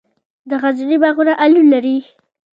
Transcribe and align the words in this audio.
د 0.49 0.51
غزني 0.61 0.97
باغونه 1.01 1.33
الو 1.43 1.61
لري. 1.73 1.97